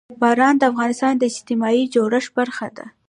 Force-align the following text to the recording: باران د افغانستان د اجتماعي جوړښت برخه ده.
باران 0.21 0.55
د 0.57 0.63
افغانستان 0.71 1.13
د 1.17 1.23
اجتماعي 1.31 1.83
جوړښت 1.93 2.31
برخه 2.39 2.67
ده. 2.77 2.85